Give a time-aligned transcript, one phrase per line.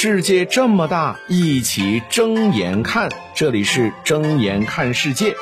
[0.00, 3.10] 世界这么大，一起睁眼看。
[3.34, 5.34] 这里是睁眼看世界。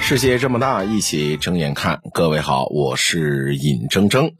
[0.00, 2.00] 世界这么大，一起睁眼看。
[2.12, 4.32] 各位好，我是尹铮铮。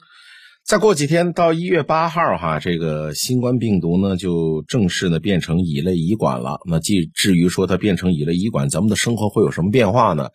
[0.65, 6.59] 再过几天到一月八号，哈，这个新冠病毒呢就正式呢变成乙类乙管了。
[6.69, 10.31] 那既至于说它变成乙类乙管，咱们的生活会有什么变化呢？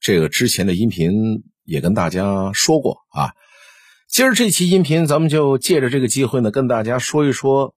[0.00, 3.30] 这个之前的音频也跟大家说过啊。
[4.10, 7.76] 今儿这期音频，咱们就借着这个机会呢，跟大家说一说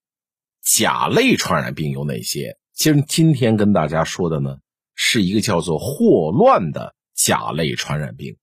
[0.63, 2.57] 甲类传染病有哪些。
[2.73, 4.57] 其实今天跟大家说的呢，
[4.95, 8.35] 是一个叫做霍乱的甲类传染病。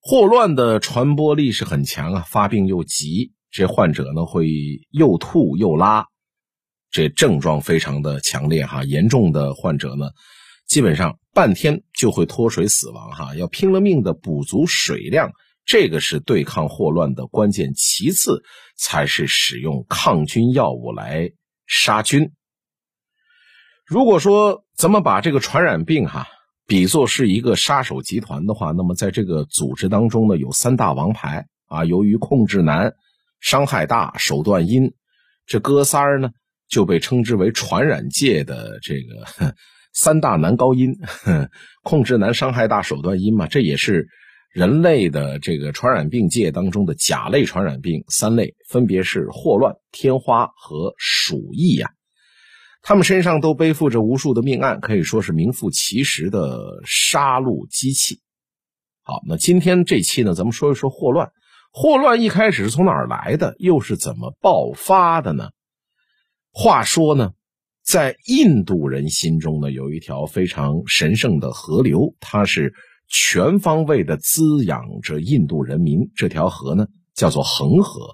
[0.00, 4.50] 霍乱的传播力是很强啊，发病又急，这患者呢会
[4.90, 6.08] 又吐又拉，
[6.90, 8.82] 这症状非常的强烈哈。
[8.82, 10.10] 严重的患者呢，
[10.66, 15.30] 基本上半天就会脱水死亡哈，要拼了命的补足水量。
[15.66, 18.42] 这个是对抗霍乱的关键，其次
[18.76, 21.30] 才是使用抗菌药物来
[21.66, 22.32] 杀菌。
[23.86, 26.26] 如果说咱们把这个传染病哈
[26.66, 31.84] 比作是一个杀手集团的话，那么在这个组织当中呢，有三大王牌啊。
[31.84, 32.92] 由于控制难、
[33.40, 34.92] 伤害大、手段阴，
[35.46, 36.30] 这哥仨儿呢
[36.68, 39.54] 就被称之为传染界的这个
[39.94, 40.94] 三大男高音。
[41.82, 44.08] 控制难、伤害大、手段阴嘛，这也是。
[44.54, 51.90] 人类的这个传染病界当中的甲类传染病三类，分别是霍乱、天花和鼠疫呀。
[52.80, 58.20] 他们身上都背负着无数的命案，可以说是名副其实的杀戮机器。
[59.02, 61.32] 好，那今天这期呢，咱们说一说霍乱。
[61.72, 65.50] 霍乱一开始是从哪儿来的，又是怎么爆发的呢？
[66.52, 67.32] 话说呢，
[67.84, 72.72] 在印度人心中呢，有一条非常神圣的河流，它是。
[73.16, 76.10] 全方位的滋养着印度人民。
[76.16, 76.84] 这条河呢，
[77.14, 78.08] 叫做恒河，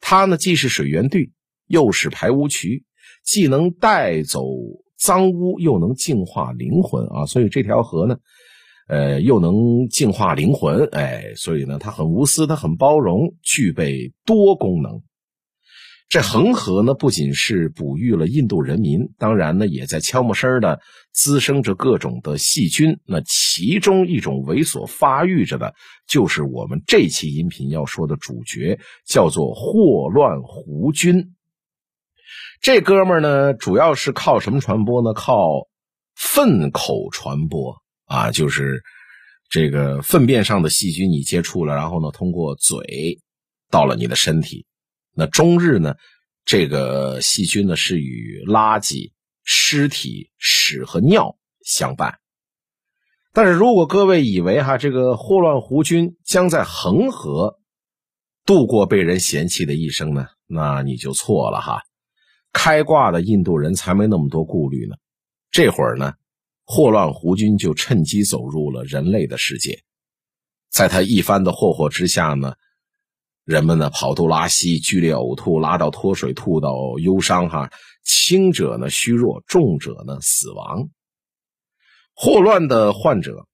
[0.00, 1.32] 它呢既是水源地，
[1.66, 2.82] 又是排污渠，
[3.22, 4.42] 既能带走
[4.98, 7.26] 脏污，又能净化灵魂啊！
[7.26, 8.16] 所以这条河呢，
[8.88, 15.02] 呃，又能净化灵魂，哎，所以呢，它很无私，它很包容，具备多功能。
[16.08, 20.78] 这恒河呢，不仅是哺育了印度人民，当然呢，也在悄没声的
[21.10, 22.98] 滋生着各种的细菌。
[23.06, 25.74] 那其中一种猥琐发育着的，
[26.06, 31.34] 就是我们这期音频要说的主角，叫做霍乱弧菌。
[32.60, 35.14] 这哥们儿呢，主要是靠什么传播呢？
[35.14, 35.66] 靠
[36.14, 37.74] 粪口传播
[38.04, 38.82] 啊，就是
[39.48, 43.18] 这个粪便上的细菌你接触了，然后呢，通过嘴
[43.70, 44.66] 到了你的身体。
[45.14, 45.94] 那终日呢，
[46.44, 49.12] 这个细菌呢是与垃圾、
[49.44, 52.18] 尸体、屎和尿相伴。
[53.34, 57.58] 但是如果各位以为哈这个霍乱弧菌将在恒河
[58.44, 61.82] 度过被人嫌弃的一生呢，那你就错了哈。
[62.52, 64.96] 开挂的印度人才没那么多顾虑呢。
[65.50, 66.14] 这会儿呢，
[66.64, 69.82] 霍乱弧菌就趁机走入了人类的世界，
[70.70, 72.54] 在他一番的霍霍之下呢。
[73.44, 76.70] 人们呢跑肚拉稀、剧烈呕吐、拉到脱水、吐到
[77.00, 77.72] 忧伤，哈，
[78.04, 80.90] 轻者呢虚弱，重者呢死亡。
[82.14, 83.46] 霍乱的患者，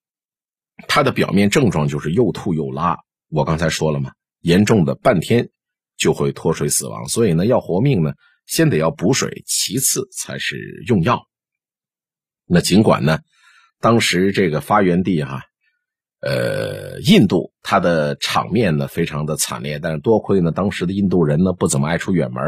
[0.88, 2.98] 他的表面症状就是又吐又拉。
[3.30, 5.48] 我刚才说了嘛，严重的半天
[5.96, 7.08] 就会脱水死亡。
[7.08, 8.12] 所以呢，要活命呢，
[8.46, 10.56] 先得要补水，其次才是
[10.86, 11.26] 用药。
[12.44, 13.20] 那尽管呢，
[13.80, 15.44] 当时这个发源地哈。
[16.20, 22.42] 呃，印度它的场面呢非常的惨烈，但是多亏呢当时的印度人呢不怎么爱出远门，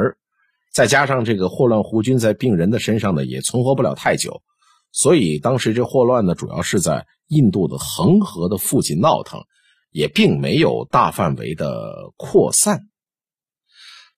[0.72, 4.42] 再加上这个霍乱弧菌在病人的身上呢也存活不了太久，
[4.90, 9.42] 所以当时这霍乱呢主要是在印度的恒河的附近闹腾，
[9.92, 12.88] 也并没有大范围的扩散。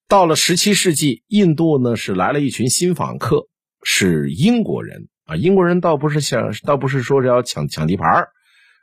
[0.09, 3.49] 到了十七世纪，印度呢是来了一群新访客，
[3.83, 8.29] 是英国人啊，英国人倒不是想，倒不是说是要抢抢地盘。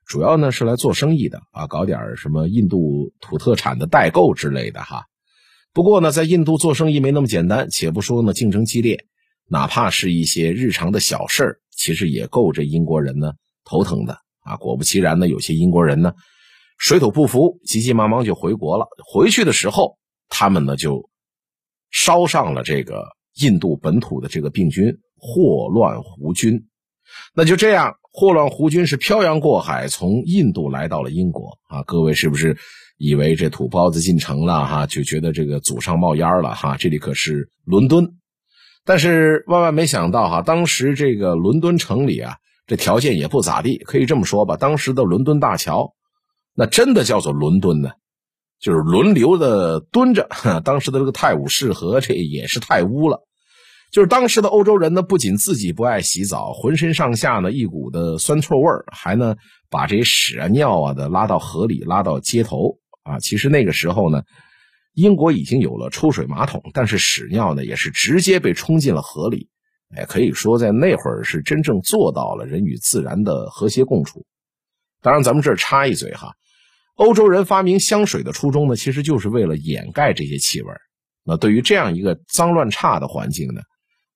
[0.09, 5.05] 主要呢是来做生意的啊，搞点什么印度土特产的代购之类的哈。
[5.71, 9.05] 不过呢，在印度做生意没那么简单，且不说呢竞争激烈，
[9.45, 13.33] 哪怕是一些日常的小事儿，其实也够这英国人呢
[13.63, 14.57] 头疼的啊。
[14.57, 16.13] 果不其然呢，有些英国人呢
[16.79, 18.87] 水土不服，急急忙忙就回国了。
[19.13, 21.07] 回去的时候，他们呢就
[21.91, 23.03] 捎上了这个
[23.35, 26.65] 印度本土的这个病菌霍乱弧菌。
[27.35, 27.98] 那就这样。
[28.11, 31.83] 霍乱弧军是漂洋过海从印度来到了英国啊！
[31.83, 32.57] 各位是不是
[32.97, 34.87] 以为这土包子进城了哈？
[34.87, 36.75] 就觉得这个祖上冒烟了哈？
[36.77, 38.15] 这里可是伦敦，
[38.83, 45.93] 但是万万没想到哈，当时这个伦敦城里啊，这条件也不咋地，可以这么说吧，当时的伦敦大桥，
[46.55, 47.91] 那真的叫做伦敦呢。
[48.59, 50.27] 就是轮流的蹲着。
[50.65, 53.25] 当时的这个泰晤士河，这也是太污了。
[53.91, 59.35] 就是当时的欧洲人呢，不仅自己不爱洗澡，浑身上下呢一股的酸臭味儿，还呢
[59.69, 63.19] 把这些屎啊尿啊的拉到河里，拉到街头啊。
[63.19, 64.21] 其实那个时候呢，
[64.93, 69.49] 英国已经有了抽水马桶，但是屎尿呢也是直接被冲进了河里。
[69.95, 74.23] 哎，可以说在那会儿是真正做到了人与自然的和谐共处。
[75.01, 76.33] 当然，咱们这儿插一嘴哈，
[76.93, 80.71] 欧洲人发明香水的初衷呢，其实就是为了掩盖这些气味。
[81.23, 83.61] 那对于这样一个脏乱差的环境呢，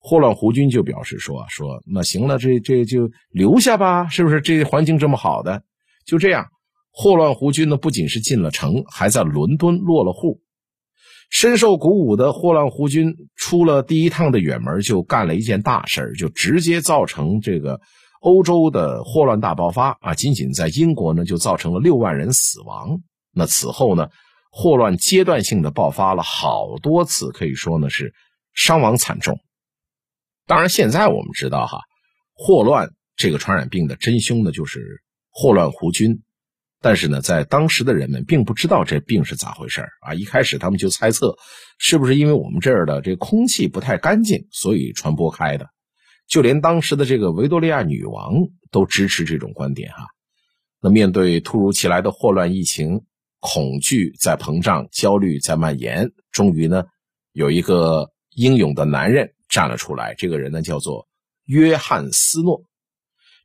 [0.05, 4.41] 霍乱胡军就表示说：“说那行了，这这就留下吧，是不是？
[4.41, 5.63] 这环境这么好的，
[6.05, 6.45] 就这样。”
[6.91, 10.41] 霍乱胡军呢，不仅是进了城，还在伦敦落了户。
[11.29, 17.79] 深受鼓舞的霍乱胡军出了第一趟的远门，就干了一件大事就直接造成这个
[18.19, 20.13] 欧洲的霍乱大爆发啊！
[20.13, 22.99] 仅仅在英国呢，就造成了六万人死亡。
[23.33, 24.09] 那此后呢，
[24.51, 28.13] 霍乱阶段性的爆发了好多次，可以说呢是
[28.53, 29.39] 伤亡惨重。
[30.45, 31.79] 当然，现在我们知道哈，
[32.33, 36.21] 霍乱这个传染病的真凶呢，就是霍乱弧菌。
[36.81, 40.13] 但是呢，在当时的人们并不知道这病是咋回事啊！
[40.13, 41.37] 一开始他们就猜测，
[41.77, 45.67] 是不是因为我们这儿的这空气不太干净，所以传播开的？
[46.27, 48.33] 就连当时的这个维多利亚女王
[48.69, 50.07] 都支持这种观点哈。
[50.81, 53.05] 那面对突如其来的霍乱疫情，
[53.39, 56.83] 恐惧在膨胀，焦虑在蔓延，终于呢，
[57.31, 60.15] 有一个英勇的男人站了出来。
[60.17, 61.07] 这个人呢，叫做
[61.45, 62.63] 约翰斯诺。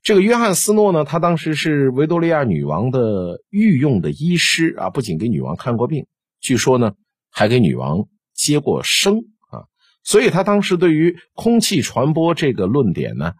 [0.02, 6.06] 这个约翰斯诺呢，他当时是维多利亚女王的御用的医师啊，不仅给女王看过病，
[6.40, 6.92] 据说呢
[7.30, 9.18] 还给女王接过生
[9.50, 9.66] 啊，
[10.04, 13.34] 所以他当时对于空气传播这个论点呢，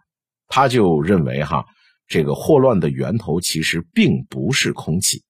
[0.47, 1.65] 他就认为哈，
[2.07, 5.23] 这个霍乱的源头其实并不是空气，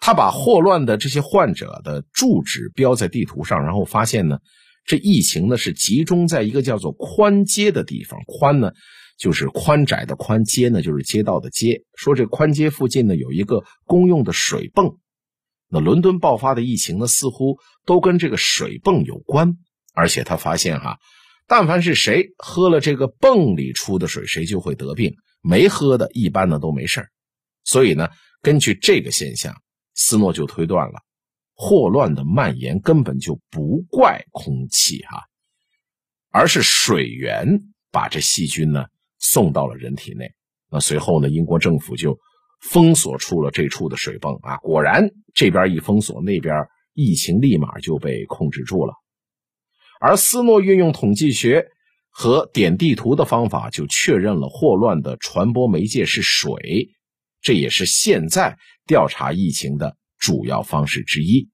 [0.00, 4.38] 他把霍乱的这些患者的住址标在地图上，然后发现呢，
[4.88, 8.72] 这疫情呢是集中在一个叫做宽街的地方，宽呢。
[9.18, 11.82] 就是宽窄的宽街呢，就是街道的街。
[11.96, 14.96] 说这宽街附近呢有一个公用的水泵，
[15.68, 19.56] 那伦敦爆发的疫情呢似乎都跟这个水泵有关。
[19.92, 20.98] 而且他发现哈，
[21.48, 27.08] 但凡是谁喝了这个泵里出的水，谁就会得病；没喝的，一般呢都没事
[27.64, 29.56] 所以呢，根据这个现象，
[29.96, 31.00] 斯诺就推断了，
[31.58, 35.24] 霍乱的蔓延根本就不怪空气哈，
[36.30, 37.46] 而是水源
[37.92, 38.86] 把这细菌呢。
[39.20, 40.32] 送到了人体内，
[40.70, 41.28] 那随后呢？
[41.28, 42.16] 英国政府就
[42.60, 44.58] 封锁出了这处的水泵啊。
[44.58, 46.54] 果然，这边一封锁，那边
[46.94, 48.94] 疫情立马就被控制住了。
[50.00, 51.66] 而斯诺运用统计学
[52.10, 56.90] 和点地图的方法，就确认了霍乱的传播媒介是水，
[57.42, 58.56] 这也是现在
[58.86, 61.48] 调查疫情的主要方式之一。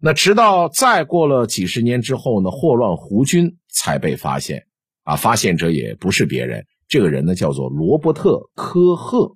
[0.00, 2.50] 那直到再过了几十年之后呢？
[2.50, 4.64] 霍乱弧菌才被发现。
[5.04, 9.34] 啊，发现者也不是别人，这个人呢叫做罗伯特·科赫。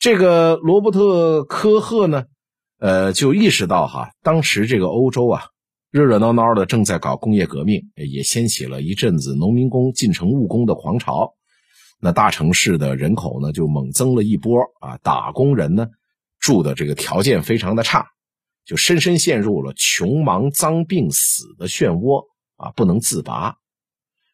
[0.00, 2.24] 这个罗伯特·科赫呢，
[2.80, 5.42] 呃，就意识到哈，当时这个欧洲啊，
[5.92, 11.32] 热热闹闹的正在搞工业革命，也掀起了一阵子农民工进城务工的狂潮。
[12.00, 15.86] 那大城市的人口呢，就猛增了一波啊，打工人呢，
[16.44, 18.06] 住的这个条件非常的差，
[18.66, 22.22] 就深深陷入了穷、忙、脏、病、死的漩涡
[22.56, 23.56] 啊，不能自拔。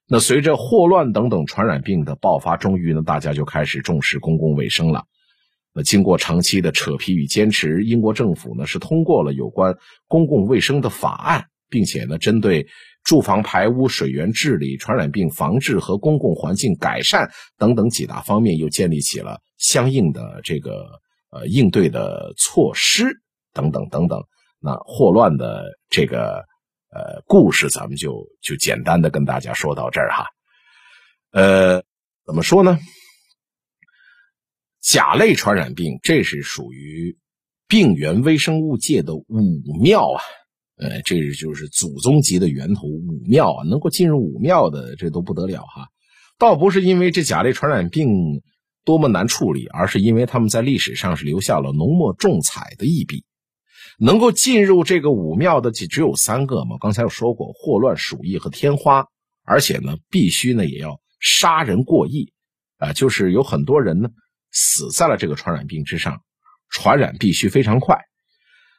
[0.09, 5.05] 那随着霍乱等等传染病的爆发，终于呢，大家就开始重视公共卫生了。
[5.73, 9.73] 那经过长期的扯皮与坚持，英国政府呢是通过了有关
[10.09, 12.67] 公共卫生的法案，并且呢，针对
[13.05, 21.01] 住房排污、水源治理、传染病防治和公共环境改善等等几大方面，又建立起了相应的这个
[21.31, 23.23] 呃应对的措施
[23.53, 24.23] 等等等等。
[24.59, 26.45] 那霍乱的这个。
[26.93, 30.27] 呃，故事咱们就就简单的跟大家说到这儿哈。
[31.31, 31.85] 呃，
[32.27, 32.81] 怎么说呢？
[34.81, 37.17] 甲类传染病，这是属于
[37.69, 40.21] 病原微生物界的武庙啊。
[40.79, 45.87] 呃，这就是祖宗级的源头，武庙啊，能够进入武庙的，这都不得了哈。
[46.39, 48.43] 倒不是因为这甲类传染病
[48.85, 53.25] 多么难处理，而是因为他们在历史上是留下了浓墨重彩的一笔。
[53.99, 56.77] 能够进入这个武庙的就只有三个嘛？
[56.81, 59.05] 刚才有说过，霍乱、鼠疫和天花，
[59.45, 62.33] 而且呢，必须呢也要杀人过亿，
[62.79, 64.09] 啊，就是有很多人呢
[64.53, 66.19] 死在了这个传染病之上，
[66.71, 67.99] 传染必须非常快。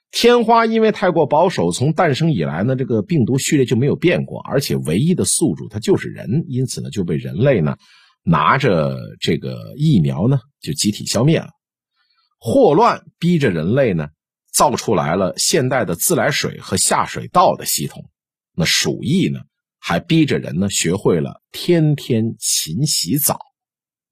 [0.09, 7.77] 天花因为太过保守，从诞生以来呢，这个病毒序列就没有变过，而且唯一的宿主它就是人，因此呢就被人类呢
[8.23, 11.49] 拿着这个疫苗呢就集体消灭了。
[12.39, 14.09] 霍乱逼着人类呢。
[14.53, 18.09] 造出来了现代的自来水和下水道的系统。
[18.53, 19.39] 那鼠疫呢，
[19.79, 23.39] 还逼着人呢学会了天天勤洗澡。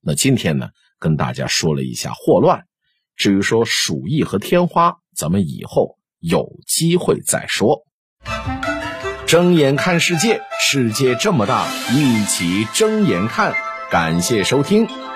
[0.00, 2.64] 那今天呢，跟大家说了一下霍乱。
[3.16, 7.84] 至于说鼠疫和天花，咱们以后有机会再说。
[9.26, 13.54] 睁眼看世界，世界这么大，一起睁眼看。
[13.90, 15.09] 感谢收听。